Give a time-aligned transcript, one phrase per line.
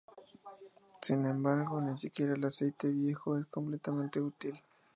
[0.99, 4.59] Sin embargo, ni siquiera el aceite viejo es completamente inútil.